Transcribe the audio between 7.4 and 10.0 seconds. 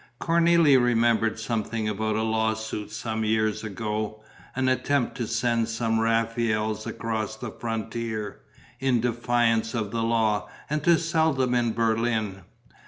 frontier, in defiance of